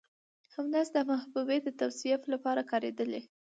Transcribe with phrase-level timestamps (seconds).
[0.55, 3.21] همداسې د محبوبې د توصيف لپاره کارېدلي